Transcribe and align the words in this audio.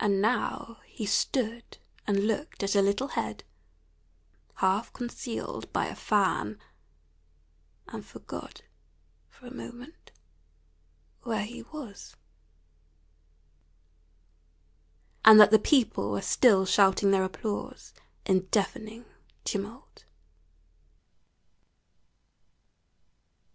And 0.00 0.22
now 0.22 0.80
he 0.86 1.04
stood 1.04 1.76
and 2.06 2.26
looked 2.26 2.62
at 2.62 2.74
a 2.74 2.80
little 2.80 3.08
head 3.08 3.44
half 4.54 4.90
concealed 4.94 5.70
by 5.74 5.88
a 5.88 5.94
fan, 5.94 6.58
and 7.86 8.02
forgot 8.02 8.62
for 9.28 9.46
a 9.46 9.52
moment 9.52 10.10
where 11.20 11.44
he 11.44 11.64
was, 11.64 12.16
and 15.22 15.38
that 15.38 15.50
the 15.50 15.58
people 15.58 16.12
were 16.12 16.22
still 16.22 16.64
shouting 16.64 17.10
their 17.10 17.24
applause 17.24 17.92
in 18.24 18.46
deafening 18.46 19.04
tumult. 19.44 20.06